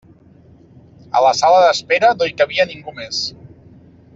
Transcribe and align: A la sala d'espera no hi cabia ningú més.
A 1.19 1.21
la 1.25 1.33
sala 1.41 1.59
d'espera 1.65 2.11
no 2.21 2.31
hi 2.31 2.33
cabia 2.41 2.67
ningú 2.73 2.97
més. 3.01 3.21